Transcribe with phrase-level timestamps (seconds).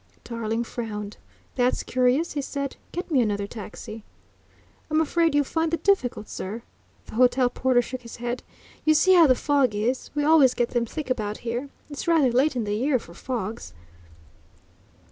[0.23, 1.17] Tarling frowned.
[1.55, 2.75] "That's curious," he said.
[2.91, 4.03] "Get me another taxi."
[4.89, 6.63] "I'm afraid you'll find that difficult, sir."
[7.05, 8.41] The hotel porter shook his head.
[8.83, 12.31] "You see how the fog is we always get them thick about here it's rather
[12.31, 13.73] late in the year for fogs..."